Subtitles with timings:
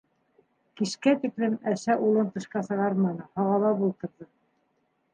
[0.79, 4.33] Кискә тиклем әсә улын тышҡа сығарманы, һағалап ултырҙы.